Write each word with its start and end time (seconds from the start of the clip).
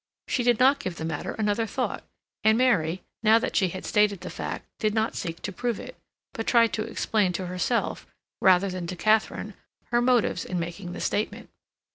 She 0.27 0.41
did 0.41 0.57
not 0.59 0.79
give 0.79 0.95
the 0.95 1.05
matter 1.05 1.33
another 1.33 1.67
thought, 1.67 2.03
and 2.43 2.57
Mary, 2.57 3.03
now 3.21 3.37
that 3.37 3.55
she 3.55 3.67
had 3.67 3.85
stated 3.85 4.21
the 4.21 4.31
fact, 4.31 4.65
did 4.79 4.95
not 4.95 5.13
seek 5.13 5.43
to 5.43 5.51
prove 5.51 5.79
it, 5.79 5.95
but 6.33 6.47
tried 6.47 6.73
to 6.73 6.83
explain 6.83 7.33
to 7.33 7.45
herself, 7.45 8.07
rather 8.41 8.71
than 8.71 8.87
to 8.87 8.95
Katharine, 8.95 9.53
her 9.91 10.01
motives 10.01 10.43
in 10.43 10.57
making 10.59 10.93
the 10.93 11.01
statement. 11.01 11.51